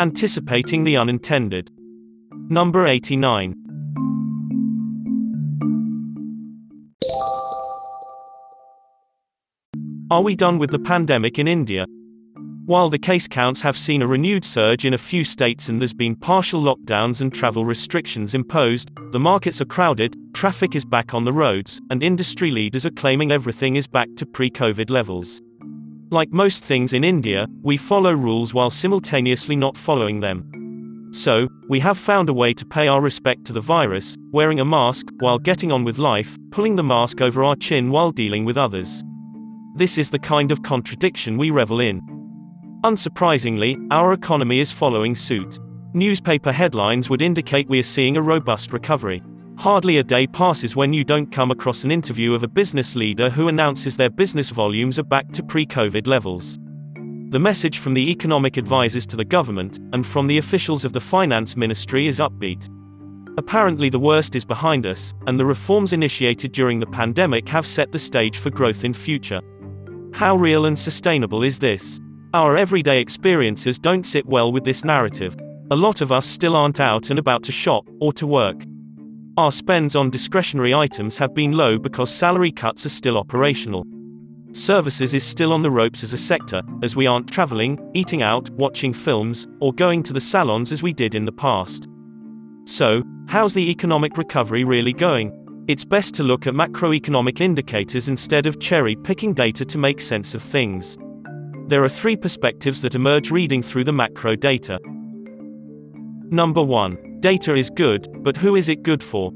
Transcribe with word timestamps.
Anticipating 0.00 0.84
the 0.84 0.96
unintended. 0.96 1.70
Number 2.48 2.86
89. 2.86 3.54
Are 10.10 10.22
we 10.22 10.34
done 10.34 10.56
with 10.56 10.70
the 10.70 10.78
pandemic 10.78 11.38
in 11.38 11.46
India? 11.46 11.84
While 12.64 12.88
the 12.88 12.98
case 12.98 13.28
counts 13.28 13.60
have 13.60 13.76
seen 13.76 14.00
a 14.00 14.06
renewed 14.06 14.46
surge 14.46 14.86
in 14.86 14.94
a 14.94 14.98
few 14.98 15.22
states 15.22 15.68
and 15.68 15.78
there's 15.78 15.92
been 15.92 16.16
partial 16.16 16.62
lockdowns 16.62 17.20
and 17.20 17.30
travel 17.30 17.66
restrictions 17.66 18.34
imposed, 18.34 18.90
the 19.10 19.20
markets 19.20 19.60
are 19.60 19.66
crowded, 19.66 20.16
traffic 20.32 20.74
is 20.74 20.86
back 20.86 21.12
on 21.12 21.26
the 21.26 21.32
roads, 21.34 21.78
and 21.90 22.02
industry 22.02 22.50
leaders 22.50 22.86
are 22.86 22.90
claiming 22.92 23.30
everything 23.30 23.76
is 23.76 23.86
back 23.86 24.08
to 24.16 24.24
pre 24.24 24.48
COVID 24.48 24.88
levels. 24.88 25.42
Like 26.12 26.32
most 26.32 26.64
things 26.64 26.92
in 26.92 27.04
India, 27.04 27.46
we 27.62 27.76
follow 27.76 28.12
rules 28.12 28.52
while 28.52 28.70
simultaneously 28.70 29.54
not 29.54 29.76
following 29.76 30.18
them. 30.18 31.08
So, 31.12 31.48
we 31.68 31.78
have 31.80 31.98
found 31.98 32.28
a 32.28 32.32
way 32.32 32.52
to 32.52 32.66
pay 32.66 32.88
our 32.88 33.00
respect 33.00 33.44
to 33.44 33.52
the 33.52 33.60
virus, 33.60 34.16
wearing 34.32 34.58
a 34.58 34.64
mask, 34.64 35.06
while 35.20 35.38
getting 35.38 35.70
on 35.70 35.84
with 35.84 35.98
life, 35.98 36.36
pulling 36.50 36.74
the 36.74 36.82
mask 36.82 37.20
over 37.20 37.44
our 37.44 37.54
chin 37.54 37.92
while 37.92 38.10
dealing 38.10 38.44
with 38.44 38.58
others. 38.58 39.04
This 39.76 39.98
is 39.98 40.10
the 40.10 40.18
kind 40.18 40.50
of 40.50 40.64
contradiction 40.64 41.38
we 41.38 41.52
revel 41.52 41.78
in. 41.78 42.00
Unsurprisingly, 42.84 43.76
our 43.92 44.12
economy 44.12 44.58
is 44.58 44.72
following 44.72 45.14
suit. 45.14 45.60
Newspaper 45.94 46.50
headlines 46.50 47.08
would 47.08 47.22
indicate 47.22 47.68
we 47.68 47.78
are 47.78 47.84
seeing 47.84 48.16
a 48.16 48.22
robust 48.22 48.72
recovery. 48.72 49.22
Hardly 49.60 49.98
a 49.98 50.02
day 50.02 50.26
passes 50.26 50.74
when 50.74 50.94
you 50.94 51.04
don't 51.04 51.30
come 51.30 51.50
across 51.50 51.84
an 51.84 51.90
interview 51.90 52.32
of 52.32 52.42
a 52.42 52.48
business 52.48 52.96
leader 52.96 53.28
who 53.28 53.48
announces 53.48 53.94
their 53.94 54.08
business 54.08 54.48
volumes 54.48 54.98
are 54.98 55.02
back 55.02 55.30
to 55.32 55.42
pre 55.42 55.66
COVID 55.66 56.06
levels. 56.06 56.58
The 57.28 57.38
message 57.38 57.78
from 57.78 57.92
the 57.92 58.10
economic 58.10 58.56
advisors 58.56 59.06
to 59.08 59.16
the 59.16 59.24
government, 59.26 59.78
and 59.92 60.06
from 60.06 60.26
the 60.26 60.38
officials 60.38 60.86
of 60.86 60.94
the 60.94 61.00
finance 61.00 61.58
ministry 61.58 62.06
is 62.06 62.20
upbeat. 62.20 62.70
Apparently, 63.36 63.90
the 63.90 63.98
worst 63.98 64.34
is 64.34 64.46
behind 64.46 64.86
us, 64.86 65.12
and 65.26 65.38
the 65.38 65.44
reforms 65.44 65.92
initiated 65.92 66.52
during 66.52 66.80
the 66.80 66.86
pandemic 66.86 67.46
have 67.46 67.66
set 67.66 67.92
the 67.92 67.98
stage 67.98 68.38
for 68.38 68.48
growth 68.48 68.82
in 68.82 68.94
future. 68.94 69.42
How 70.14 70.36
real 70.36 70.64
and 70.64 70.78
sustainable 70.78 71.42
is 71.42 71.58
this? 71.58 72.00
Our 72.32 72.56
everyday 72.56 72.98
experiences 72.98 73.78
don't 73.78 74.04
sit 74.04 74.24
well 74.24 74.52
with 74.52 74.64
this 74.64 74.84
narrative. 74.84 75.36
A 75.70 75.76
lot 75.76 76.00
of 76.00 76.10
us 76.10 76.26
still 76.26 76.56
aren't 76.56 76.80
out 76.80 77.10
and 77.10 77.18
about 77.18 77.42
to 77.42 77.52
shop, 77.52 77.86
or 78.00 78.14
to 78.14 78.26
work. 78.26 78.64
Our 79.40 79.52
spends 79.52 79.96
on 79.96 80.10
discretionary 80.10 80.74
items 80.74 81.16
have 81.16 81.34
been 81.34 81.52
low 81.52 81.78
because 81.78 82.14
salary 82.14 82.52
cuts 82.52 82.84
are 82.84 82.90
still 82.90 83.16
operational. 83.16 83.86
Services 84.52 85.14
is 85.14 85.24
still 85.24 85.54
on 85.54 85.62
the 85.62 85.70
ropes 85.70 86.04
as 86.04 86.12
a 86.12 86.18
sector, 86.18 86.60
as 86.82 86.94
we 86.94 87.06
aren't 87.06 87.32
traveling, 87.32 87.80
eating 87.94 88.20
out, 88.20 88.50
watching 88.50 88.92
films, 88.92 89.48
or 89.62 89.72
going 89.72 90.02
to 90.02 90.12
the 90.12 90.20
salons 90.20 90.72
as 90.72 90.82
we 90.82 90.92
did 90.92 91.14
in 91.14 91.24
the 91.24 91.32
past. 91.32 91.88
So, 92.66 93.02
how's 93.28 93.54
the 93.54 93.70
economic 93.70 94.18
recovery 94.18 94.62
really 94.62 94.92
going? 94.92 95.32
It's 95.68 95.86
best 95.86 96.14
to 96.16 96.22
look 96.22 96.46
at 96.46 96.52
macroeconomic 96.52 97.40
indicators 97.40 98.08
instead 98.08 98.44
of 98.44 98.60
cherry 98.60 98.94
picking 98.94 99.32
data 99.32 99.64
to 99.64 99.78
make 99.78 100.02
sense 100.02 100.34
of 100.34 100.42
things. 100.42 100.98
There 101.66 101.82
are 101.82 101.88
three 101.88 102.18
perspectives 102.18 102.82
that 102.82 102.94
emerge 102.94 103.30
reading 103.30 103.62
through 103.62 103.84
the 103.84 103.92
macro 103.94 104.36
data. 104.36 104.78
Number 106.32 106.62
1. 106.62 107.18
Data 107.18 107.56
is 107.56 107.70
good, 107.70 108.06
but 108.22 108.36
who 108.36 108.54
is 108.54 108.68
it 108.68 108.84
good 108.84 109.02
for? 109.02 109.32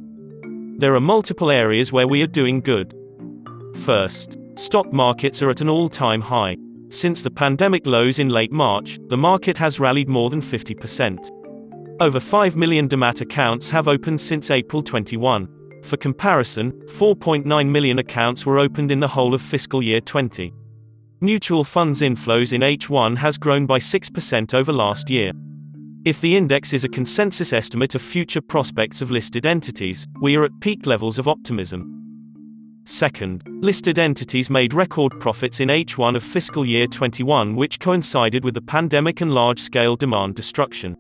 There 0.78 0.94
are 0.94 1.00
multiple 1.00 1.50
areas 1.50 1.90
where 1.90 2.06
we 2.06 2.22
are 2.22 2.28
doing 2.28 2.60
good. 2.60 2.94
First, 3.82 4.38
stock 4.54 4.92
markets 4.92 5.42
are 5.42 5.50
at 5.50 5.60
an 5.60 5.68
all 5.68 5.88
time 5.88 6.20
high. 6.20 6.56
Since 6.90 7.22
the 7.22 7.32
pandemic 7.32 7.84
lows 7.84 8.20
in 8.20 8.28
late 8.28 8.52
March, 8.52 9.00
the 9.08 9.16
market 9.16 9.58
has 9.58 9.80
rallied 9.80 10.08
more 10.08 10.30
than 10.30 10.40
50%. 10.40 11.98
Over 12.00 12.20
5 12.20 12.54
million 12.54 12.88
demat 12.88 13.20
accounts 13.22 13.70
have 13.70 13.88
opened 13.88 14.20
since 14.20 14.52
April 14.52 14.80
21. 14.80 15.48
For 15.83 15.96
comparison, 15.96 16.70
4.9 16.86 17.68
million 17.68 17.98
accounts 17.98 18.46
were 18.46 18.60
opened 18.60 18.92
in 18.92 19.00
the 19.00 19.08
whole 19.08 19.34
of 19.34 19.42
fiscal 19.42 19.83
year 19.83 20.00
20. 20.00 20.54
Mutual 21.20 21.64
funds 21.64 22.02
inflows 22.02 22.52
in 22.52 22.60
H1 22.60 23.16
has 23.16 23.36
grown 23.36 23.66
by 23.66 23.80
6% 23.80 24.54
over 24.54 24.72
last 24.72 25.10
year. 25.10 25.33
If 26.04 26.20
the 26.20 26.36
index 26.36 26.74
is 26.74 26.84
a 26.84 26.88
consensus 26.90 27.54
estimate 27.54 27.94
of 27.94 28.02
future 28.02 28.42
prospects 28.42 29.00
of 29.00 29.10
listed 29.10 29.46
entities, 29.46 30.06
we 30.20 30.36
are 30.36 30.44
at 30.44 30.60
peak 30.60 30.84
levels 30.84 31.18
of 31.18 31.26
optimism. 31.26 32.82
Second, 32.84 33.42
listed 33.46 33.98
entities 33.98 34.50
made 34.50 34.74
record 34.74 35.18
profits 35.18 35.60
in 35.60 35.70
H1 35.70 36.14
of 36.14 36.22
fiscal 36.22 36.66
year 36.66 36.86
21, 36.86 37.56
which 37.56 37.80
coincided 37.80 38.44
with 38.44 38.52
the 38.52 38.60
pandemic 38.60 39.22
and 39.22 39.32
large 39.32 39.58
scale 39.58 39.96
demand 39.96 40.34
destruction. 40.34 40.94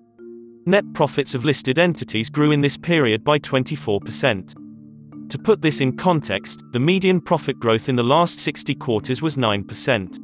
Net 0.64 0.84
profits 0.94 1.34
of 1.34 1.44
listed 1.44 1.78
entities 1.78 2.30
grew 2.30 2.50
in 2.50 2.62
this 2.62 2.78
period 2.78 3.22
by 3.22 3.38
24%. 3.38 5.28
To 5.28 5.38
put 5.38 5.60
this 5.60 5.82
in 5.82 5.98
context, 5.98 6.64
the 6.72 6.80
median 6.80 7.20
profit 7.20 7.60
growth 7.60 7.90
in 7.90 7.96
the 7.96 8.02
last 8.02 8.38
60 8.38 8.74
quarters 8.76 9.20
was 9.20 9.36
9%. 9.36 10.23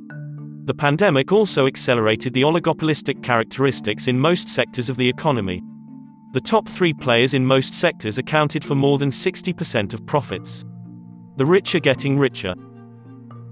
The 0.65 0.75
pandemic 0.75 1.33
also 1.33 1.67
accelerated 1.67 2.35
the 2.35 2.43
oligopolistic 2.43 3.23
characteristics 3.23 4.09
in 4.09 4.19
most 4.19 4.49
sectors 4.49 4.89
of 4.89 4.97
the 4.97 5.09
economy. 5.09 5.63
The 6.33 6.41
top 6.41 6.69
three 6.69 6.93
players 6.93 7.35
in 7.35 7.45
most 7.45 7.75
sectors 7.75 8.19
accounted 8.19 8.65
for 8.65 8.75
more 8.75 8.99
than 8.99 9.11
60% 9.11 9.95
of 9.95 10.07
profits. 10.07 10.65
The 11.37 11.47
rich 11.47 11.75
are 11.75 11.81
getting 11.81 12.19
richer. 12.19 12.55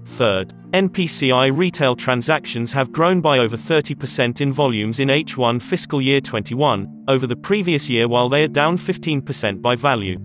Third, 0.05 0.53
NPCI 0.71 1.55
retail 1.57 1.95
transactions 1.95 2.71
have 2.73 2.91
grown 2.91 3.21
by 3.21 3.39
over 3.39 3.57
30% 3.57 4.39
in 4.39 4.53
volumes 4.53 4.99
in 4.99 5.09
H1 5.09 5.61
fiscal 5.61 6.01
year 6.01 6.21
21, 6.21 7.05
over 7.07 7.27
the 7.27 7.35
previous 7.35 7.89
year 7.89 8.07
while 8.07 8.29
they 8.29 8.43
are 8.43 8.47
down 8.47 8.77
15% 8.77 9.61
by 9.61 9.75
value. 9.75 10.17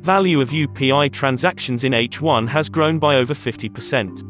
Value 0.00 0.40
of 0.40 0.50
UPI 0.50 1.12
transactions 1.12 1.84
in 1.84 1.92
H1 1.92 2.48
has 2.48 2.68
grown 2.68 2.98
by 2.98 3.16
over 3.16 3.34
50%. 3.34 4.22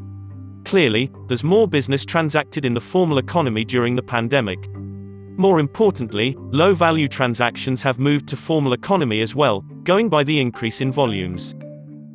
Clearly, 0.73 1.13
there's 1.27 1.45
more 1.45 1.69
business 1.69 2.03
transacted 2.03 2.65
in 2.65 2.73
the 2.73 2.81
formal 2.81 3.19
economy 3.19 3.63
during 3.63 3.95
the 3.95 4.03
pandemic. 4.03 4.71
More 4.75 5.61
importantly, 5.61 6.35
low 6.39 6.75
value 6.75 7.09
transactions 7.09 7.83
have 7.83 7.99
moved 7.99 8.27
to 8.29 8.39
formal 8.39 8.73
economy 8.73 9.21
as 9.21 9.35
well, 9.35 9.61
going 9.83 10.09
by 10.09 10.25
the 10.25 10.41
increase 10.41 10.81
in 10.81 10.91
volumes. 10.91 11.55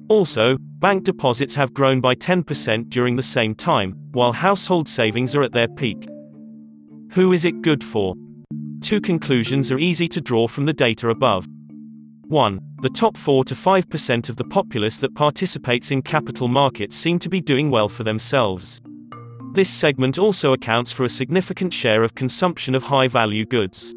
Also, 0.09 0.57
bank 0.79 1.03
deposits 1.03 1.53
have 1.53 1.71
grown 1.75 2.01
by 2.01 2.15
10% 2.15 2.89
during 2.89 3.15
the 3.15 3.21
same 3.21 3.53
time, 3.53 3.93
while 4.13 4.33
household 4.33 4.87
savings 4.87 5.35
are 5.35 5.43
at 5.43 5.51
their 5.51 5.67
peak. 5.67 6.07
Who 7.11 7.33
is 7.33 7.45
it 7.45 7.61
good 7.61 7.83
for? 7.83 8.15
Two 8.81 9.01
conclusions 9.01 9.71
are 9.71 9.77
easy 9.77 10.07
to 10.07 10.19
draw 10.19 10.47
from 10.47 10.65
the 10.65 10.73
data 10.73 11.09
above. 11.09 11.45
1. 12.29 12.59
The 12.81 12.89
top 12.89 13.15
4 13.15 13.45
to 13.45 13.55
5% 13.55 14.29
of 14.29 14.35
the 14.35 14.43
populace 14.43 14.97
that 14.97 15.15
participates 15.15 15.91
in 15.91 16.01
capital 16.01 16.47
markets 16.47 16.95
seem 16.95 17.19
to 17.19 17.29
be 17.29 17.41
doing 17.41 17.71
well 17.71 17.87
for 17.87 18.03
themselves. 18.03 18.81
This 19.53 19.69
segment 19.69 20.19
also 20.19 20.53
accounts 20.53 20.91
for 20.91 21.03
a 21.05 21.09
significant 21.09 21.73
share 21.73 22.03
of 22.03 22.15
consumption 22.15 22.75
of 22.75 22.83
high 22.83 23.07
value 23.07 23.45
goods. 23.45 23.95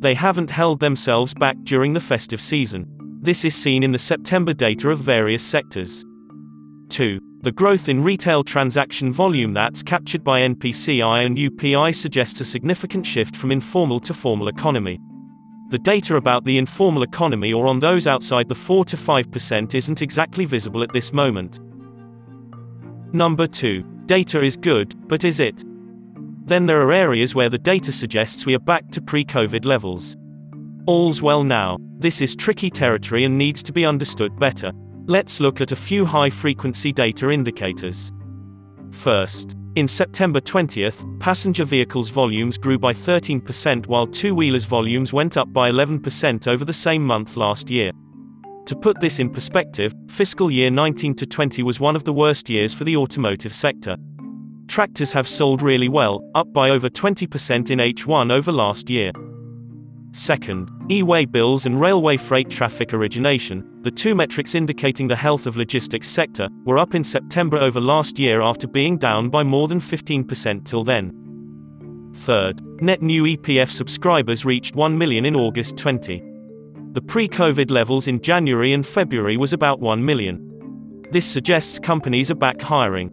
They 0.00 0.14
haven't 0.14 0.50
held 0.50 0.80
themselves 0.80 1.32
back 1.34 1.56
during 1.62 1.92
the 1.92 2.00
festive 2.00 2.40
season. 2.40 2.86
This 3.20 3.44
is 3.44 3.54
seen 3.54 3.84
in 3.84 3.92
the 3.92 3.98
September 3.98 4.52
data 4.52 4.90
of 4.90 4.98
various 4.98 5.44
sectors. 5.44 6.04
2. 6.88 7.20
The 7.42 7.52
growth 7.52 7.88
in 7.88 8.02
retail 8.02 8.42
transaction 8.42 9.12
volume 9.12 9.52
that's 9.52 9.82
captured 9.82 10.24
by 10.24 10.40
NPCI 10.40 11.24
and 11.24 11.38
UPI 11.38 11.94
suggests 11.94 12.40
a 12.40 12.44
significant 12.44 13.06
shift 13.06 13.36
from 13.36 13.52
informal 13.52 14.00
to 14.00 14.12
formal 14.12 14.48
economy. 14.48 14.98
The 15.72 15.78
data 15.78 16.16
about 16.16 16.44
the 16.44 16.58
informal 16.58 17.02
economy 17.02 17.54
or 17.54 17.66
on 17.66 17.78
those 17.78 18.06
outside 18.06 18.46
the 18.46 18.54
4 18.54 18.84
to 18.84 18.94
5% 18.94 19.74
isn't 19.74 20.02
exactly 20.02 20.44
visible 20.44 20.82
at 20.82 20.92
this 20.92 21.14
moment. 21.14 21.60
Number 23.14 23.46
2. 23.46 23.82
Data 24.04 24.42
is 24.42 24.58
good, 24.58 24.94
but 25.08 25.24
is 25.24 25.40
it? 25.40 25.64
Then 26.44 26.66
there 26.66 26.82
are 26.82 26.92
areas 26.92 27.34
where 27.34 27.48
the 27.48 27.56
data 27.56 27.90
suggests 27.90 28.44
we 28.44 28.54
are 28.54 28.58
back 28.58 28.90
to 28.90 29.00
pre 29.00 29.24
COVID 29.24 29.64
levels. 29.64 30.14
All's 30.86 31.22
well 31.22 31.42
now. 31.42 31.78
This 32.00 32.20
is 32.20 32.36
tricky 32.36 32.68
territory 32.68 33.24
and 33.24 33.38
needs 33.38 33.62
to 33.62 33.72
be 33.72 33.86
understood 33.86 34.38
better. 34.38 34.72
Let's 35.06 35.40
look 35.40 35.62
at 35.62 35.72
a 35.72 35.76
few 35.88 36.04
high 36.04 36.28
frequency 36.28 36.92
data 36.92 37.30
indicators. 37.30 38.12
First, 38.90 39.56
in 39.74 39.88
September 39.88 40.38
20th, 40.38 41.18
passenger 41.18 41.64
vehicles 41.64 42.10
volumes 42.10 42.58
grew 42.58 42.78
by 42.78 42.92
13% 42.92 43.86
while 43.86 44.06
two-wheelers 44.06 44.66
volumes 44.66 45.14
went 45.14 45.38
up 45.38 45.50
by 45.50 45.70
11% 45.70 46.46
over 46.46 46.64
the 46.64 46.74
same 46.74 47.02
month 47.02 47.36
last 47.38 47.70
year. 47.70 47.90
To 48.66 48.76
put 48.76 49.00
this 49.00 49.18
in 49.18 49.30
perspective, 49.30 49.94
fiscal 50.08 50.50
year 50.50 50.70
19 50.70 51.14
to 51.14 51.26
20 51.26 51.62
was 51.62 51.80
one 51.80 51.96
of 51.96 52.04
the 52.04 52.12
worst 52.12 52.50
years 52.50 52.74
for 52.74 52.84
the 52.84 52.96
automotive 52.96 53.54
sector. 53.54 53.96
Tractors 54.68 55.12
have 55.12 55.26
sold 55.26 55.62
really 55.62 55.88
well, 55.88 56.20
up 56.34 56.52
by 56.52 56.68
over 56.68 56.90
20% 56.90 57.70
in 57.70 57.78
H1 57.78 58.30
over 58.30 58.52
last 58.52 58.90
year. 58.90 59.10
Second, 60.14 60.70
e-way 60.90 61.24
bills 61.24 61.64
and 61.64 61.80
railway 61.80 62.18
freight 62.18 62.50
traffic 62.50 62.92
origination, 62.92 63.66
the 63.80 63.90
two 63.90 64.14
metrics 64.14 64.54
indicating 64.54 65.08
the 65.08 65.16
health 65.16 65.46
of 65.46 65.56
logistics 65.56 66.06
sector, 66.06 66.48
were 66.64 66.78
up 66.78 66.94
in 66.94 67.02
September 67.02 67.56
over 67.56 67.80
last 67.80 68.18
year 68.18 68.42
after 68.42 68.68
being 68.68 68.98
down 68.98 69.30
by 69.30 69.42
more 69.42 69.68
than 69.68 69.80
15% 69.80 70.66
till 70.66 70.84
then. 70.84 72.10
Third, 72.14 72.60
net 72.82 73.00
new 73.00 73.24
EPF 73.24 73.70
subscribers 73.70 74.44
reached 74.44 74.74
1 74.76 74.98
million 74.98 75.24
in 75.24 75.34
August 75.34 75.78
20. 75.78 76.22
The 76.92 77.00
pre-COVID 77.00 77.70
levels 77.70 78.06
in 78.06 78.20
January 78.20 78.74
and 78.74 78.86
February 78.86 79.38
was 79.38 79.54
about 79.54 79.80
1 79.80 80.04
million. 80.04 81.06
This 81.10 81.24
suggests 81.24 81.78
companies 81.78 82.30
are 82.30 82.34
back 82.34 82.60
hiring. 82.60 83.10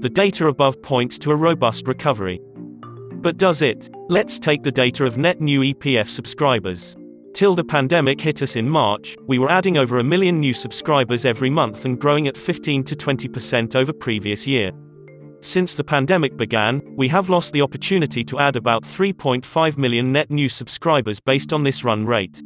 The 0.00 0.08
data 0.08 0.46
above 0.46 0.80
points 0.80 1.18
to 1.18 1.30
a 1.30 1.36
robust 1.36 1.86
recovery. 1.86 2.40
But 3.20 3.36
does 3.36 3.60
it? 3.60 3.90
Let's 4.08 4.38
take 4.38 4.62
the 4.62 4.72
data 4.72 5.04
of 5.04 5.18
net 5.18 5.42
new 5.42 5.60
EPF 5.60 6.08
subscribers. 6.08 6.96
Till 7.34 7.54
the 7.54 7.62
pandemic 7.62 8.18
hit 8.18 8.40
us 8.40 8.56
in 8.56 8.66
March, 8.66 9.14
we 9.26 9.38
were 9.38 9.50
adding 9.50 9.76
over 9.76 9.98
a 9.98 10.04
million 10.04 10.40
new 10.40 10.54
subscribers 10.54 11.26
every 11.26 11.50
month 11.50 11.84
and 11.84 12.00
growing 12.00 12.28
at 12.28 12.36
15 12.36 12.82
to 12.84 12.96
20% 12.96 13.76
over 13.76 13.92
previous 13.92 14.46
year. 14.46 14.72
Since 15.40 15.74
the 15.74 15.84
pandemic 15.84 16.38
began, 16.38 16.80
we 16.96 17.08
have 17.08 17.28
lost 17.28 17.52
the 17.52 17.60
opportunity 17.60 18.24
to 18.24 18.38
add 18.38 18.56
about 18.56 18.84
3.5 18.84 19.76
million 19.76 20.12
net 20.12 20.30
new 20.30 20.48
subscribers 20.48 21.20
based 21.20 21.52
on 21.52 21.62
this 21.62 21.84
run 21.84 22.06
rate. 22.06 22.42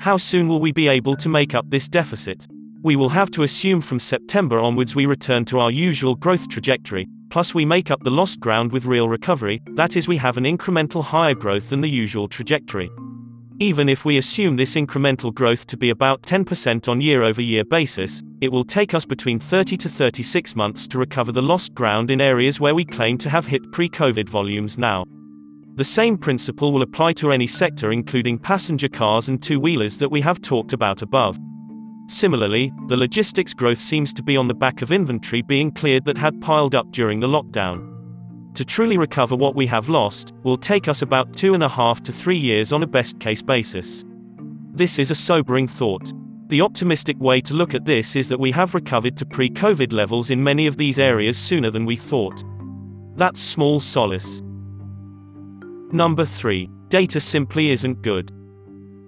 How 0.00 0.18
soon 0.18 0.48
will 0.48 0.60
we 0.60 0.72
be 0.72 0.86
able 0.86 1.16
to 1.16 1.30
make 1.30 1.54
up 1.54 1.70
this 1.70 1.88
deficit? 1.88 2.46
We 2.82 2.96
will 2.96 3.08
have 3.08 3.30
to 3.30 3.42
assume 3.42 3.80
from 3.80 3.98
September 3.98 4.58
onwards 4.58 4.94
we 4.94 5.06
return 5.06 5.46
to 5.46 5.60
our 5.60 5.70
usual 5.70 6.14
growth 6.14 6.48
trajectory, 6.50 7.08
plus 7.34 7.52
we 7.52 7.64
make 7.64 7.90
up 7.90 8.00
the 8.04 8.10
lost 8.12 8.38
ground 8.38 8.70
with 8.70 8.84
real 8.84 9.08
recovery, 9.08 9.60
that 9.72 9.96
is, 9.96 10.06
we 10.06 10.16
have 10.16 10.36
an 10.36 10.44
incremental 10.44 11.02
higher 11.02 11.34
growth 11.34 11.68
than 11.68 11.80
the 11.80 11.90
usual 11.90 12.28
trajectory. 12.28 12.88
Even 13.58 13.88
if 13.88 14.04
we 14.04 14.18
assume 14.18 14.54
this 14.54 14.76
incremental 14.76 15.34
growth 15.34 15.66
to 15.66 15.76
be 15.76 15.90
about 15.90 16.22
10% 16.22 16.86
on 16.86 17.00
year 17.00 17.24
over 17.24 17.42
year 17.42 17.64
basis, 17.64 18.22
it 18.40 18.52
will 18.52 18.64
take 18.64 18.94
us 18.94 19.04
between 19.04 19.40
30 19.40 19.76
to 19.78 19.88
36 19.88 20.54
months 20.54 20.86
to 20.86 20.96
recover 20.96 21.32
the 21.32 21.42
lost 21.42 21.74
ground 21.74 22.08
in 22.12 22.20
areas 22.20 22.60
where 22.60 22.76
we 22.76 22.84
claim 22.84 23.18
to 23.18 23.28
have 23.28 23.46
hit 23.46 23.72
pre 23.72 23.88
COVID 23.88 24.28
volumes 24.28 24.78
now. 24.78 25.04
The 25.74 25.82
same 25.82 26.16
principle 26.16 26.72
will 26.72 26.82
apply 26.82 27.14
to 27.14 27.32
any 27.32 27.48
sector 27.48 27.90
including 27.90 28.38
passenger 28.38 28.88
cars 28.88 29.26
and 29.26 29.42
two-wheelers 29.42 29.98
that 29.98 30.12
we 30.12 30.20
have 30.20 30.40
talked 30.40 30.72
about 30.72 31.02
above. 31.02 31.36
Similarly, 32.06 32.72
the 32.88 32.96
logistics 32.96 33.54
growth 33.54 33.80
seems 33.80 34.12
to 34.14 34.22
be 34.22 34.36
on 34.36 34.46
the 34.46 34.54
back 34.54 34.82
of 34.82 34.92
inventory 34.92 35.42
being 35.42 35.70
cleared 35.70 36.04
that 36.04 36.18
had 36.18 36.40
piled 36.40 36.74
up 36.74 36.90
during 36.90 37.20
the 37.20 37.26
lockdown. 37.26 37.90
To 38.54 38.64
truly 38.64 38.98
recover 38.98 39.34
what 39.34 39.56
we 39.56 39.66
have 39.66 39.88
lost, 39.88 40.32
will 40.42 40.56
take 40.56 40.86
us 40.86 41.02
about 41.02 41.32
two 41.32 41.54
and 41.54 41.62
a 41.62 41.68
half 41.68 42.02
to 42.02 42.12
three 42.12 42.36
years 42.36 42.72
on 42.72 42.82
a 42.82 42.86
best 42.86 43.18
case 43.18 43.42
basis. 43.42 44.04
This 44.72 44.98
is 44.98 45.10
a 45.10 45.14
sobering 45.14 45.66
thought. 45.66 46.12
The 46.48 46.60
optimistic 46.60 47.18
way 47.18 47.40
to 47.40 47.54
look 47.54 47.74
at 47.74 47.86
this 47.86 48.14
is 48.14 48.28
that 48.28 48.38
we 48.38 48.52
have 48.52 48.74
recovered 48.74 49.16
to 49.16 49.26
pre 49.26 49.48
COVID 49.48 49.92
levels 49.92 50.30
in 50.30 50.44
many 50.44 50.66
of 50.66 50.76
these 50.76 50.98
areas 50.98 51.38
sooner 51.38 51.70
than 51.70 51.86
we 51.86 51.96
thought. 51.96 52.44
That's 53.16 53.40
small 53.40 53.80
solace. 53.80 54.42
Number 55.90 56.24
3. 56.24 56.68
Data 56.88 57.18
simply 57.18 57.70
isn't 57.70 58.02
good. 58.02 58.30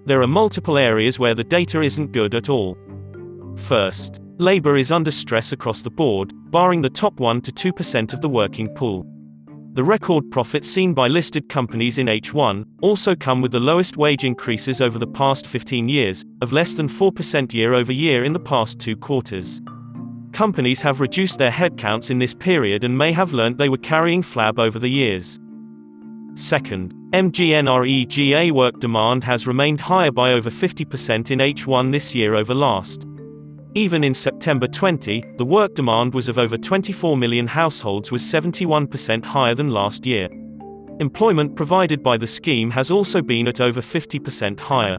There 0.06 0.22
are 0.22 0.26
multiple 0.26 0.78
areas 0.78 1.18
where 1.18 1.34
the 1.34 1.44
data 1.44 1.82
isn't 1.82 2.12
good 2.12 2.34
at 2.34 2.48
all. 2.48 2.78
First, 3.56 4.20
labor 4.38 4.76
is 4.76 4.92
under 4.92 5.10
stress 5.10 5.52
across 5.52 5.82
the 5.82 5.90
board, 5.90 6.32
barring 6.50 6.82
the 6.82 6.90
top 6.90 7.18
1 7.18 7.40
to 7.42 7.52
2% 7.52 8.12
of 8.12 8.20
the 8.20 8.28
working 8.28 8.68
pool. 8.74 9.04
The 9.72 9.84
record 9.84 10.30
profits 10.30 10.68
seen 10.68 10.94
by 10.94 11.08
listed 11.08 11.48
companies 11.48 11.98
in 11.98 12.06
H1 12.06 12.64
also 12.80 13.14
come 13.14 13.42
with 13.42 13.52
the 13.52 13.60
lowest 13.60 13.96
wage 13.96 14.24
increases 14.24 14.80
over 14.80 14.98
the 14.98 15.06
past 15.06 15.46
15 15.46 15.88
years, 15.88 16.24
of 16.40 16.52
less 16.52 16.74
than 16.74 16.88
4% 16.88 17.52
year 17.52 17.74
over 17.74 17.92
year 17.92 18.24
in 18.24 18.32
the 18.32 18.40
past 18.40 18.78
two 18.78 18.96
quarters. 18.96 19.60
Companies 20.32 20.80
have 20.80 21.00
reduced 21.00 21.38
their 21.38 21.50
headcounts 21.50 22.10
in 22.10 22.18
this 22.18 22.34
period 22.34 22.84
and 22.84 22.96
may 22.96 23.12
have 23.12 23.32
learned 23.32 23.58
they 23.58 23.68
were 23.68 23.78
carrying 23.78 24.22
flab 24.22 24.58
over 24.58 24.78
the 24.78 24.88
years. 24.88 25.40
Second, 26.36 26.94
MGNREGA 27.12 28.52
work 28.52 28.78
demand 28.80 29.24
has 29.24 29.46
remained 29.46 29.80
higher 29.80 30.12
by 30.12 30.32
over 30.32 30.50
50% 30.50 31.30
in 31.30 31.38
H1 31.38 31.92
this 31.92 32.14
year 32.14 32.34
over 32.34 32.54
last. 32.54 33.06
Even 33.76 34.04
in 34.04 34.14
September 34.14 34.66
20, 34.66 35.22
the 35.36 35.44
work 35.44 35.74
demand 35.74 36.14
was 36.14 36.30
of 36.30 36.38
over 36.38 36.56
24 36.56 37.14
million 37.14 37.46
households 37.46 38.10
was 38.10 38.22
71% 38.22 39.22
higher 39.22 39.54
than 39.54 39.68
last 39.68 40.06
year. 40.06 40.30
Employment 40.98 41.54
provided 41.54 42.02
by 42.02 42.16
the 42.16 42.26
scheme 42.26 42.70
has 42.70 42.90
also 42.90 43.20
been 43.20 43.46
at 43.46 43.60
over 43.60 43.82
50% 43.82 44.58
higher. 44.58 44.96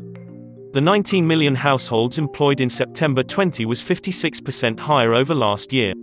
The 0.73 0.81
19 0.81 1.25
million 1.25 1.55
households 1.55 2.19
employed 2.19 2.61
in 2.61 2.69
September 2.69 3.23
20 3.23 3.65
was 3.65 3.81
56% 3.81 4.79
higher 4.79 5.15
over 5.15 5.33
last 5.33 5.73
year. 5.73 5.95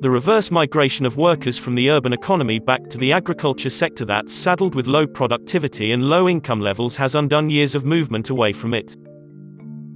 The 0.00 0.10
reverse 0.10 0.50
migration 0.50 1.06
of 1.06 1.16
workers 1.16 1.56
from 1.56 1.76
the 1.76 1.88
urban 1.88 2.12
economy 2.12 2.58
back 2.58 2.90
to 2.90 2.98
the 2.98 3.14
agriculture 3.14 3.70
sector 3.70 4.04
that's 4.04 4.34
saddled 4.34 4.74
with 4.74 4.86
low 4.86 5.06
productivity 5.06 5.92
and 5.92 6.10
low 6.10 6.28
income 6.28 6.60
levels 6.60 6.94
has 6.96 7.14
undone 7.14 7.48
years 7.48 7.74
of 7.74 7.86
movement 7.86 8.28
away 8.28 8.52
from 8.52 8.74
it. 8.74 8.98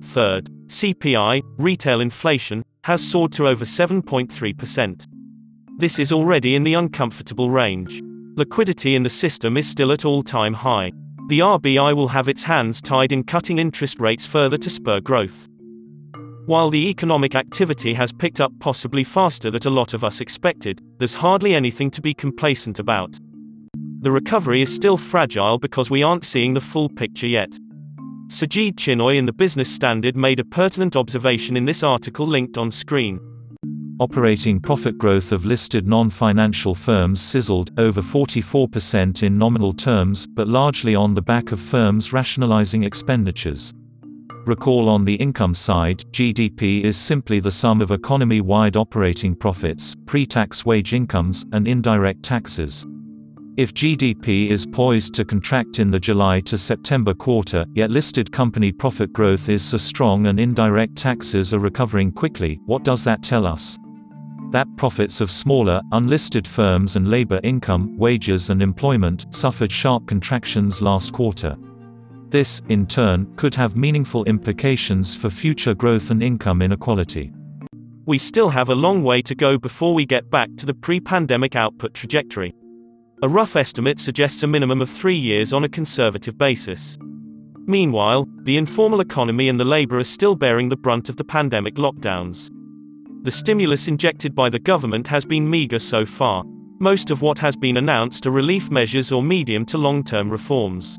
Third, 0.00 0.48
CPI, 0.66 1.42
retail 1.58 2.00
inflation, 2.00 2.64
has 2.84 3.06
soared 3.06 3.32
to 3.32 3.48
over 3.48 3.64
7.3%. 3.64 5.06
This 5.78 5.98
is 5.98 6.12
already 6.12 6.54
in 6.54 6.62
the 6.62 6.74
uncomfortable 6.74 7.50
range. 7.50 8.02
Liquidity 8.36 8.94
in 8.94 9.02
the 9.02 9.10
system 9.10 9.56
is 9.56 9.68
still 9.68 9.92
at 9.92 10.04
all 10.04 10.22
time 10.22 10.54
high. 10.54 10.92
The 11.28 11.40
RBI 11.40 11.94
will 11.96 12.08
have 12.08 12.28
its 12.28 12.44
hands 12.44 12.80
tied 12.80 13.12
in 13.12 13.24
cutting 13.24 13.58
interest 13.58 14.00
rates 14.00 14.24
further 14.26 14.58
to 14.58 14.70
spur 14.70 15.00
growth. 15.00 15.48
While 16.46 16.70
the 16.70 16.88
economic 16.88 17.34
activity 17.34 17.92
has 17.94 18.12
picked 18.12 18.40
up 18.40 18.52
possibly 18.60 19.02
faster 19.02 19.50
than 19.50 19.66
a 19.66 19.70
lot 19.70 19.94
of 19.94 20.04
us 20.04 20.20
expected, 20.20 20.80
there's 20.98 21.14
hardly 21.14 21.54
anything 21.54 21.90
to 21.90 22.00
be 22.00 22.14
complacent 22.14 22.78
about. 22.78 23.18
The 24.00 24.12
recovery 24.12 24.62
is 24.62 24.72
still 24.72 24.96
fragile 24.96 25.58
because 25.58 25.90
we 25.90 26.04
aren't 26.04 26.22
seeing 26.22 26.54
the 26.54 26.60
full 26.60 26.88
picture 26.88 27.26
yet. 27.26 27.58
Sajjid 28.28 28.74
Chinoy 28.74 29.18
in 29.18 29.24
the 29.24 29.32
Business 29.32 29.72
Standard 29.72 30.16
made 30.16 30.40
a 30.40 30.44
pertinent 30.44 30.96
observation 30.96 31.56
in 31.56 31.64
this 31.64 31.84
article 31.84 32.26
linked 32.26 32.58
on 32.58 32.72
screen. 32.72 33.20
Operating 34.00 34.58
profit 34.58 34.98
growth 34.98 35.30
of 35.30 35.44
listed 35.44 35.86
non-financial 35.86 36.74
firms 36.74 37.22
sizzled, 37.22 37.70
over 37.78 38.02
44% 38.02 39.22
in 39.22 39.38
nominal 39.38 39.72
terms, 39.72 40.26
but 40.26 40.48
largely 40.48 40.96
on 40.96 41.14
the 41.14 41.22
back 41.22 41.52
of 41.52 41.60
firms 41.60 42.12
rationalizing 42.12 42.82
expenditures. 42.82 43.72
Recall 44.44 44.88
on 44.88 45.04
the 45.04 45.14
income 45.14 45.54
side, 45.54 45.98
GDP 46.10 46.82
is 46.82 46.96
simply 46.96 47.38
the 47.38 47.52
sum 47.52 47.80
of 47.80 47.92
economy-wide 47.92 48.76
operating 48.76 49.36
profits, 49.36 49.94
pre-tax 50.04 50.66
wage 50.66 50.92
incomes, 50.92 51.44
and 51.52 51.68
indirect 51.68 52.24
taxes. 52.24 52.84
If 53.56 53.72
GDP 53.72 54.50
is 54.50 54.66
poised 54.66 55.14
to 55.14 55.24
contract 55.24 55.78
in 55.78 55.90
the 55.90 55.98
July 55.98 56.40
to 56.40 56.58
September 56.58 57.14
quarter, 57.14 57.64
yet 57.72 57.90
listed 57.90 58.30
company 58.30 58.70
profit 58.70 59.14
growth 59.14 59.48
is 59.48 59.64
so 59.64 59.78
strong 59.78 60.26
and 60.26 60.38
indirect 60.38 60.94
taxes 60.94 61.54
are 61.54 61.58
recovering 61.58 62.12
quickly, 62.12 62.60
what 62.66 62.84
does 62.84 63.02
that 63.04 63.22
tell 63.22 63.46
us? 63.46 63.78
That 64.50 64.68
profits 64.76 65.22
of 65.22 65.30
smaller, 65.30 65.80
unlisted 65.92 66.46
firms 66.46 66.96
and 66.96 67.08
labor 67.08 67.40
income, 67.44 67.96
wages 67.96 68.50
and 68.50 68.62
employment, 68.62 69.24
suffered 69.30 69.72
sharp 69.72 70.06
contractions 70.06 70.82
last 70.82 71.14
quarter. 71.14 71.56
This, 72.28 72.60
in 72.68 72.86
turn, 72.86 73.34
could 73.36 73.54
have 73.54 73.74
meaningful 73.74 74.24
implications 74.24 75.14
for 75.14 75.30
future 75.30 75.74
growth 75.74 76.10
and 76.10 76.22
income 76.22 76.60
inequality. 76.60 77.32
We 78.04 78.18
still 78.18 78.50
have 78.50 78.68
a 78.68 78.74
long 78.74 79.02
way 79.02 79.22
to 79.22 79.34
go 79.34 79.56
before 79.56 79.94
we 79.94 80.04
get 80.04 80.30
back 80.30 80.50
to 80.58 80.66
the 80.66 80.74
pre-pandemic 80.74 81.56
output 81.56 81.94
trajectory. 81.94 82.54
A 83.22 83.28
rough 83.28 83.56
estimate 83.56 83.98
suggests 83.98 84.42
a 84.42 84.46
minimum 84.46 84.82
of 84.82 84.90
three 84.90 85.16
years 85.16 85.54
on 85.54 85.64
a 85.64 85.70
conservative 85.70 86.36
basis. 86.36 86.98
Meanwhile, 87.64 88.28
the 88.42 88.58
informal 88.58 89.00
economy 89.00 89.48
and 89.48 89.58
the 89.58 89.64
labor 89.64 89.98
are 89.98 90.04
still 90.04 90.34
bearing 90.34 90.68
the 90.68 90.76
brunt 90.76 91.08
of 91.08 91.16
the 91.16 91.24
pandemic 91.24 91.76
lockdowns. 91.76 92.50
The 93.22 93.30
stimulus 93.30 93.88
injected 93.88 94.34
by 94.34 94.50
the 94.50 94.58
government 94.58 95.08
has 95.08 95.24
been 95.24 95.48
meager 95.48 95.78
so 95.78 96.04
far. 96.04 96.44
Most 96.78 97.10
of 97.10 97.22
what 97.22 97.38
has 97.38 97.56
been 97.56 97.78
announced 97.78 98.26
are 98.26 98.30
relief 98.30 98.70
measures 98.70 99.10
or 99.10 99.22
medium 99.22 99.64
to 99.64 99.78
long-term 99.78 100.28
reforms. 100.28 100.98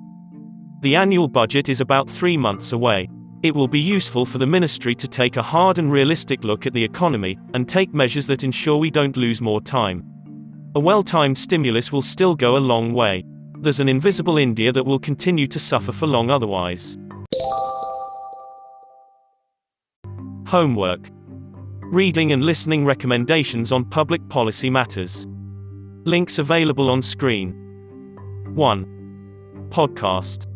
The 0.81 0.95
annual 0.95 1.27
budget 1.27 1.69
is 1.69 1.81
about 1.81 2.09
three 2.09 2.35
months 2.35 2.71
away. 2.71 3.07
It 3.43 3.53
will 3.53 3.67
be 3.67 3.79
useful 3.79 4.25
for 4.25 4.39
the 4.39 4.47
ministry 4.47 4.95
to 4.95 5.07
take 5.07 5.37
a 5.37 5.43
hard 5.43 5.77
and 5.77 5.91
realistic 5.91 6.43
look 6.43 6.65
at 6.65 6.73
the 6.73 6.83
economy, 6.83 7.37
and 7.53 7.69
take 7.69 7.93
measures 7.93 8.25
that 8.25 8.43
ensure 8.43 8.77
we 8.77 8.89
don't 8.89 9.17
lose 9.17 9.39
more 9.39 9.61
time. 9.61 10.03
A 10.75 10.79
well 10.79 11.01
timed 11.03 11.37
stimulus 11.37 11.91
will 11.91 12.01
still 12.01 12.35
go 12.35 12.57
a 12.57 12.59
long 12.59 12.93
way. 12.93 13.23
There's 13.59 13.79
an 13.79 13.89
invisible 13.89 14.37
India 14.37 14.71
that 14.71 14.85
will 14.85 14.99
continue 14.99 15.47
to 15.47 15.59
suffer 15.59 15.91
for 15.91 16.07
long 16.07 16.29
otherwise. 16.29 16.97
Homework 20.47 21.09
Reading 21.91 22.33
and 22.33 22.43
listening 22.43 22.83
recommendations 22.85 23.71
on 23.71 23.85
public 23.85 24.27
policy 24.27 24.69
matters. 24.69 25.25
Links 26.03 26.37
available 26.37 26.89
on 26.89 27.01
screen. 27.01 27.53
1. 28.53 29.67
Podcast. 29.69 30.47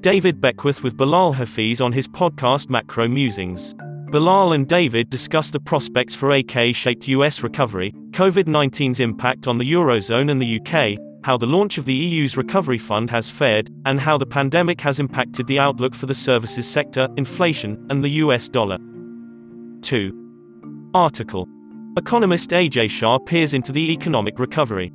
David 0.00 0.40
Beckworth 0.40 0.82
with 0.82 0.96
Bilal 0.96 1.34
Hafeez 1.34 1.80
on 1.80 1.92
his 1.92 2.08
podcast 2.08 2.70
Macro 2.70 3.06
Musings. 3.06 3.74
Bilal 4.10 4.54
and 4.54 4.66
David 4.66 5.08
discuss 5.08 5.52
the 5.52 5.60
prospects 5.60 6.16
for 6.16 6.32
a 6.32 6.42
K 6.42 6.72
shaped 6.72 7.06
US 7.06 7.44
recovery, 7.44 7.92
COVID 8.10 8.44
19's 8.44 8.98
impact 8.98 9.46
on 9.46 9.56
the 9.56 9.72
Eurozone 9.72 10.32
and 10.32 10.42
the 10.42 10.58
UK, 10.60 10.98
how 11.22 11.36
the 11.36 11.46
launch 11.46 11.78
of 11.78 11.84
the 11.84 11.94
EU's 11.94 12.36
recovery 12.36 12.76
fund 12.76 13.08
has 13.10 13.30
fared, 13.30 13.70
and 13.86 14.00
how 14.00 14.18
the 14.18 14.26
pandemic 14.26 14.80
has 14.80 14.98
impacted 14.98 15.46
the 15.46 15.60
outlook 15.60 15.94
for 15.94 16.06
the 16.06 16.14
services 16.14 16.68
sector, 16.68 17.08
inflation, 17.16 17.86
and 17.88 18.02
the 18.02 18.08
US 18.24 18.48
dollar. 18.48 18.78
2. 19.82 20.90
Article. 20.92 21.48
Economist 21.96 22.50
Ajay 22.50 22.90
Shah 22.90 23.18
peers 23.20 23.54
into 23.54 23.70
the 23.70 23.92
economic 23.92 24.40
recovery. 24.40 24.92